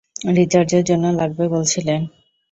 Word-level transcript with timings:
রিসার্চের 0.37 0.83
জন্য 0.89 1.05
লাগবে 1.19 1.45
বলছিলেন? 1.47 2.01